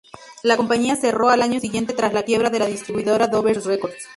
[0.41, 4.07] La compañía cerró al año siguiente tras la quiebra de la distribuidora Dover Records.